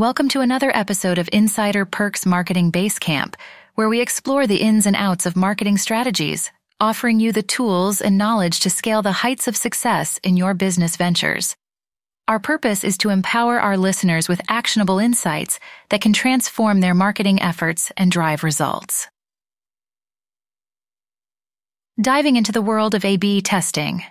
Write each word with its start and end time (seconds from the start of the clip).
Welcome 0.00 0.30
to 0.30 0.40
another 0.40 0.74
episode 0.74 1.18
of 1.18 1.28
Insider 1.30 1.84
Perks 1.84 2.24
Marketing 2.24 2.72
Basecamp, 2.72 3.34
where 3.74 3.90
we 3.90 4.00
explore 4.00 4.46
the 4.46 4.56
ins 4.56 4.86
and 4.86 4.96
outs 4.96 5.26
of 5.26 5.36
marketing 5.36 5.76
strategies, 5.76 6.50
offering 6.80 7.20
you 7.20 7.32
the 7.32 7.42
tools 7.42 8.00
and 8.00 8.16
knowledge 8.16 8.60
to 8.60 8.70
scale 8.70 9.02
the 9.02 9.12
heights 9.12 9.46
of 9.46 9.58
success 9.58 10.18
in 10.22 10.38
your 10.38 10.54
business 10.54 10.96
ventures. 10.96 11.54
Our 12.28 12.38
purpose 12.38 12.82
is 12.82 12.96
to 12.96 13.10
empower 13.10 13.60
our 13.60 13.76
listeners 13.76 14.26
with 14.26 14.40
actionable 14.48 14.98
insights 14.98 15.60
that 15.90 16.00
can 16.00 16.14
transform 16.14 16.80
their 16.80 16.94
marketing 16.94 17.42
efforts 17.42 17.92
and 17.94 18.10
drive 18.10 18.42
results. 18.42 19.06
Diving 22.00 22.36
into 22.36 22.52
the 22.52 22.62
world 22.62 22.94
of 22.94 23.04
A 23.04 23.18
B 23.18 23.42
testing. 23.42 24.02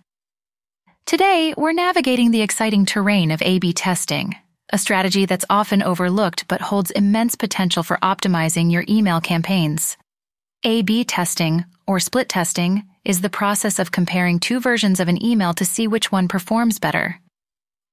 Today, 1.07 1.55
we're 1.57 1.73
navigating 1.73 2.29
the 2.29 2.43
exciting 2.43 2.85
terrain 2.85 3.31
of 3.31 3.41
A 3.41 3.57
B 3.57 3.73
testing, 3.73 4.35
a 4.71 4.77
strategy 4.77 5.25
that's 5.25 5.45
often 5.49 5.81
overlooked 5.81 6.47
but 6.47 6.61
holds 6.61 6.91
immense 6.91 7.35
potential 7.35 7.83
for 7.83 7.97
optimizing 7.97 8.71
your 8.71 8.85
email 8.87 9.19
campaigns. 9.21 9.97
A 10.63 10.81
B 10.81 11.03
testing, 11.03 11.65
or 11.87 11.99
split 11.99 12.29
testing, 12.29 12.83
is 13.05 13.21
the 13.21 13.29
process 13.29 13.79
of 13.79 13.91
comparing 13.91 14.39
two 14.39 14.59
versions 14.59 14.99
of 14.99 15.07
an 15.07 15.23
email 15.23 15.53
to 15.53 15.65
see 15.65 15.87
which 15.87 16.11
one 16.11 16.27
performs 16.27 16.79
better. 16.79 17.19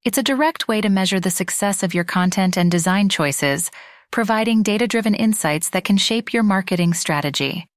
It's 0.03 0.17
a 0.17 0.23
direct 0.23 0.67
way 0.67 0.81
to 0.81 0.89
measure 0.89 1.19
the 1.19 1.31
success 1.31 1.81
of 1.81 1.93
your 1.93 2.03
content 2.03 2.57
and 2.57 2.69
design 2.69 3.09
choices, 3.09 3.71
providing 4.11 4.63
data 4.63 4.87
driven 4.87 5.15
insights 5.15 5.69
that 5.71 5.83
can 5.83 5.97
shape 5.97 6.33
your 6.33 6.43
marketing 6.43 6.93
strategy. 6.93 7.67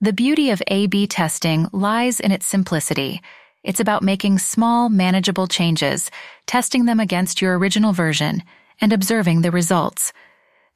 The 0.00 0.12
beauty 0.12 0.50
of 0.50 0.62
A 0.68 0.86
B 0.86 1.06
testing 1.06 1.68
lies 1.72 2.20
in 2.20 2.32
its 2.32 2.46
simplicity 2.46 3.22
it's 3.64 3.80
about 3.80 4.02
making 4.02 4.38
small, 4.38 4.88
manageable 4.88 5.48
changes, 5.48 6.10
testing 6.46 6.84
them 6.84 7.00
against 7.00 7.42
your 7.42 7.58
original 7.58 7.92
version, 7.92 8.42
and 8.80 8.92
observing 8.92 9.40
the 9.40 9.50
results. 9.50 10.12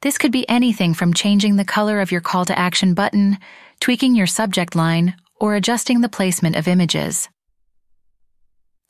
This 0.01 0.17
could 0.17 0.31
be 0.31 0.49
anything 0.49 0.93
from 0.93 1.13
changing 1.13 1.55
the 1.55 1.65
color 1.65 2.01
of 2.01 2.11
your 2.11 2.21
call 2.21 2.45
to 2.45 2.57
action 2.57 2.93
button, 2.93 3.37
tweaking 3.79 4.15
your 4.15 4.27
subject 4.27 4.75
line, 4.75 5.15
or 5.39 5.55
adjusting 5.55 6.01
the 6.01 6.09
placement 6.09 6.55
of 6.55 6.67
images. 6.67 7.29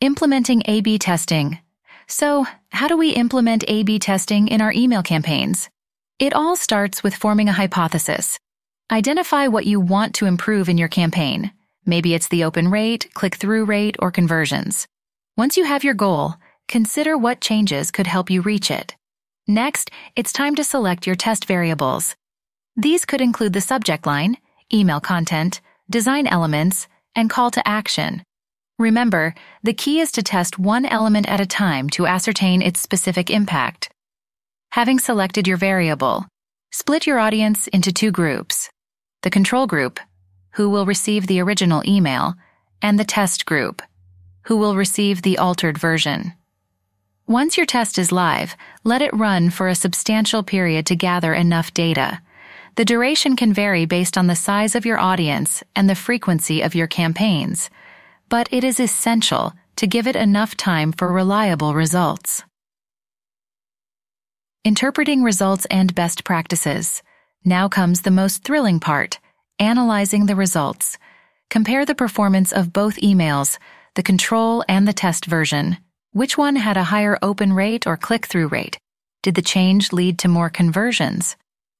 Implementing 0.02 0.64
A 0.66 0.82
B 0.82 0.98
testing. 0.98 1.60
So, 2.08 2.46
how 2.70 2.88
do 2.88 2.98
we 2.98 3.10
implement 3.12 3.64
A 3.68 3.84
B 3.84 4.00
testing 4.00 4.48
in 4.48 4.62
our 4.62 4.72
email 4.72 5.04
campaigns? 5.04 5.70
It 6.20 6.34
all 6.34 6.56
starts 6.56 7.04
with 7.04 7.16
forming 7.16 7.50
a 7.50 7.54
hypothesis. 7.54 8.40
Identify 8.92 9.48
what 9.48 9.66
you 9.66 9.80
want 9.80 10.16
to 10.16 10.26
improve 10.26 10.70
in 10.70 10.78
your 10.78 10.88
campaign. 10.88 11.52
Maybe 11.86 12.14
it's 12.14 12.28
the 12.28 12.44
open 12.44 12.70
rate, 12.70 13.10
click 13.14 13.36
through 13.36 13.66
rate, 13.66 13.96
or 14.00 14.12
conversions. 14.12 14.88
Once 15.38 15.58
you 15.58 15.64
have 15.64 15.84
your 15.84 15.94
goal, 15.94 16.36
consider 16.68 17.18
what 17.18 17.42
changes 17.42 17.92
could 17.92 18.08
help 18.08 18.30
you 18.30 18.42
reach 18.42 18.70
it. 18.70 18.96
Next, 19.48 19.90
it's 20.16 20.34
time 20.34 20.56
to 20.56 20.64
select 20.64 21.08
your 21.08 21.16
test 21.16 21.46
variables. 21.46 22.16
These 22.76 23.06
could 23.06 23.22
include 23.22 23.54
the 23.54 23.62
subject 23.62 24.06
line, 24.06 24.38
email 24.72 25.00
content, 25.00 25.62
design 25.90 26.28
elements, 26.28 26.88
and 27.16 27.30
call 27.30 27.52
to 27.52 27.68
action. 27.68 28.24
Remember, 28.78 29.34
the 29.64 29.74
key 29.74 30.00
is 30.00 30.12
to 30.14 30.24
test 30.24 30.60
one 30.60 30.86
element 30.86 31.28
at 31.28 31.42
a 31.42 31.46
time 31.46 31.90
to 31.92 32.06
ascertain 32.06 32.62
its 32.62 32.80
specific 32.80 33.30
impact. 33.30 33.90
Having 34.72 35.00
selected 35.00 35.48
your 35.48 35.58
variable, 35.58 36.28
split 36.72 37.08
your 37.08 37.20
audience 37.20 37.68
into 37.68 37.92
two 37.92 38.12
groups. 38.12 38.70
The 39.24 39.30
control 39.30 39.68
group 39.68 40.00
who 40.60 40.70
will 40.70 40.86
receive 40.86 41.26
the 41.28 41.40
original 41.40 41.82
email, 41.88 42.36
and 42.82 43.00
the 43.00 43.06
test 43.06 43.46
group, 43.46 43.82
who 44.42 44.58
will 44.58 44.76
receive 44.76 45.22
the 45.22 45.38
altered 45.38 45.78
version. 45.78 46.34
Once 47.26 47.56
your 47.56 47.66
test 47.66 47.98
is 47.98 48.12
live, 48.12 48.58
let 48.84 49.02
it 49.02 49.14
run 49.14 49.50
for 49.50 49.70
a 49.70 49.74
substantial 49.84 50.44
period 50.44 50.86
to 50.86 50.98
gather 50.98 51.34
enough 51.34 51.74
data. 51.74 52.22
The 52.76 52.84
duration 52.84 53.38
can 53.38 53.54
vary 53.54 53.86
based 53.86 54.18
on 54.18 54.28
the 54.28 54.36
size 54.36 54.76
of 54.76 54.86
your 54.86 55.00
audience 55.00 55.64
and 55.78 55.90
the 55.90 55.96
frequency 55.96 56.62
of 56.62 56.76
your 56.76 56.88
campaigns, 56.88 57.70
but 58.28 58.50
it 58.52 58.66
is 58.66 58.82
essential 58.82 59.54
to 59.78 59.88
give 59.88 60.08
it 60.08 60.18
enough 60.18 60.58
time 60.58 60.92
for 60.92 61.08
reliable 61.08 61.74
results. 61.74 62.44
Interpreting 64.66 65.24
results 65.24 65.66
and 65.72 65.96
best 65.96 66.26
practices. 66.26 67.02
Now 67.46 67.70
comes 67.70 68.02
the 68.02 68.12
most 68.12 68.44
thrilling 68.44 68.82
part 68.82 69.20
analyzing 69.60 70.26
the 70.26 70.36
results. 70.36 70.98
Compare 71.50 71.86
the 71.86 71.96
performance 71.96 72.52
of 72.52 72.74
both 72.74 72.98
emails, 72.98 73.58
the 73.96 74.04
control 74.04 74.64
and 74.68 74.88
the 74.88 74.94
test 74.94 75.26
version. 75.26 75.78
Which 76.12 76.38
one 76.38 76.56
had 76.56 76.78
a 76.78 76.86
higher 76.86 77.18
open 77.22 77.54
rate 77.54 77.86
or 77.86 77.98
click 77.98 78.26
through 78.26 78.48
rate? 78.48 78.78
Did 79.22 79.36
the 79.36 79.42
change 79.42 79.92
lead 79.92 80.18
to 80.20 80.28
more 80.28 80.50
conversions? 80.50 81.36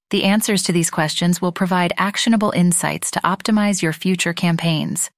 The 0.10 0.24
answers 0.24 0.64
to 0.64 0.72
these 0.72 0.90
questions 0.90 1.42
will 1.42 1.52
provide 1.52 1.94
actionable 1.98 2.52
insights 2.52 3.12
to 3.12 3.22
optimize 3.22 3.82
your 3.82 3.94
future 3.94 4.34
campaigns. 4.34 5.10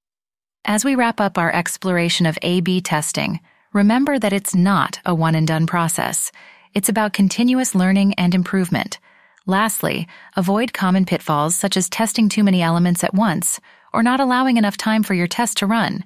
As 0.65 0.85
we 0.85 0.95
wrap 0.95 1.19
up 1.19 1.37
our 1.37 1.51
exploration 1.51 2.25
of 2.25 2.37
A 2.41 2.61
B 2.61 2.81
testing, 2.81 3.39
remember 3.73 4.19
that 4.19 4.33
it's 4.33 4.53
not 4.53 4.99
a 5.05 5.15
one 5.15 5.33
and 5.33 5.47
done 5.47 5.65
process. 5.65 6.31
It's 6.73 6.89
about 6.89 7.13
continuous 7.13 7.73
learning 7.73 8.13
and 8.15 8.35
improvement. 8.35 8.99
Lastly, 9.45 10.07
avoid 10.35 10.73
common 10.73 11.05
pitfalls 11.05 11.55
such 11.55 11.75
as 11.75 11.89
testing 11.89 12.29
too 12.29 12.43
many 12.43 12.61
elements 12.61 13.03
at 13.03 13.13
once 13.13 13.59
or 13.93 14.03
not 14.03 14.19
allowing 14.19 14.57
enough 14.57 14.77
time 14.77 15.03
for 15.03 15.13
your 15.13 15.27
test 15.27 15.57
to 15.57 15.65
run. 15.65 16.03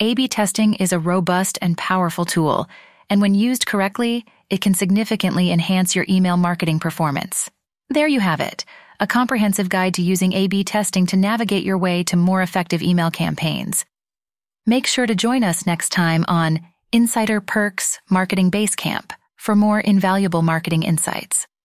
A 0.00 0.14
B 0.14 0.28
testing 0.28 0.74
is 0.74 0.92
a 0.92 0.98
robust 0.98 1.58
and 1.60 1.76
powerful 1.76 2.24
tool, 2.24 2.68
and 3.10 3.20
when 3.20 3.34
used 3.34 3.66
correctly, 3.66 4.24
it 4.50 4.60
can 4.60 4.74
significantly 4.74 5.50
enhance 5.50 5.94
your 5.94 6.06
email 6.08 6.36
marketing 6.36 6.80
performance. 6.80 7.50
There 7.90 8.08
you 8.08 8.20
have 8.20 8.40
it 8.40 8.64
a 9.00 9.06
comprehensive 9.06 9.68
guide 9.68 9.94
to 9.94 10.02
using 10.02 10.32
A 10.32 10.46
B 10.46 10.62
testing 10.62 11.04
to 11.06 11.16
navigate 11.16 11.64
your 11.64 11.76
way 11.76 12.04
to 12.04 12.16
more 12.16 12.42
effective 12.42 12.82
email 12.82 13.10
campaigns. 13.10 13.84
Make 14.66 14.86
sure 14.86 15.06
to 15.06 15.14
join 15.14 15.42
us 15.42 15.66
next 15.66 15.90
time 15.90 16.24
on 16.28 16.60
Insider 16.92 17.40
Perks 17.40 17.98
Marketing 18.08 18.50
Basecamp 18.50 19.10
for 19.36 19.56
more 19.56 19.80
invaluable 19.80 20.42
marketing 20.42 20.84
insights. 20.84 21.48